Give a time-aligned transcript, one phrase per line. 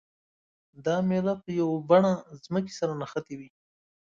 [0.85, 2.11] دا میله په یوه بڼه
[2.45, 3.49] ځمکې سره نښتې وي.